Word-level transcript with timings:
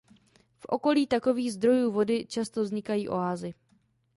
V 0.59 0.65
okolí 0.65 1.07
takových 1.07 1.53
zdrojů 1.53 1.91
vody 1.91 2.25
často 2.29 2.63
vznikají 2.63 3.09
oázy. 3.09 3.53